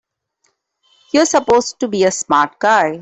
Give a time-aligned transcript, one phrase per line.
[1.13, 2.99] You're supposed to be a smart guy!